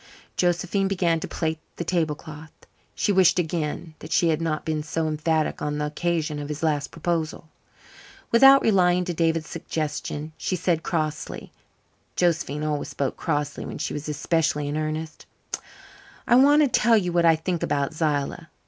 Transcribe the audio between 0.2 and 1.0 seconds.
Josephine